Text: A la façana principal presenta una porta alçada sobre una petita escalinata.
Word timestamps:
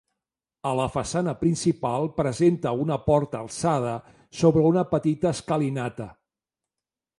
A 0.69 0.69
la 0.77 0.85
façana 0.93 1.35
principal 1.41 2.07
presenta 2.21 2.73
una 2.87 2.97
porta 3.11 3.43
alçada 3.45 3.93
sobre 4.41 4.67
una 4.73 4.87
petita 4.97 5.37
escalinata. 5.37 6.11